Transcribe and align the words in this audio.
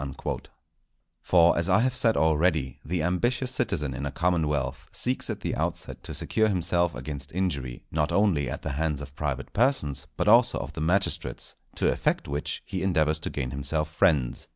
_"For, 1.21 1.55
as 1.55 1.69
I 1.69 1.81
have 1.81 1.93
said 1.95 2.17
already, 2.17 2.79
the 2.83 3.03
ambitious 3.03 3.51
citizen 3.51 3.93
in 3.93 4.07
a 4.07 4.11
commonwealth 4.11 4.87
seeks 4.91 5.29
at 5.29 5.41
the 5.41 5.53
outset 5.55 6.01
to 6.05 6.15
secure 6.15 6.47
himself 6.47 6.95
against 6.95 7.31
injury, 7.35 7.83
not 7.91 8.11
only 8.11 8.49
at 8.49 8.63
the 8.63 8.71
hands 8.71 9.01
of 9.03 9.15
private 9.15 9.53
persons, 9.53 10.07
but 10.17 10.27
also 10.27 10.57
of 10.57 10.73
the 10.73 10.81
magistrates; 10.81 11.53
to 11.75 11.91
effect 11.91 12.27
which 12.27 12.63
he 12.65 12.81
endeavours 12.81 13.19
to 13.19 13.29
gain 13.29 13.51
himself 13.51 13.91
friends. 13.91 14.47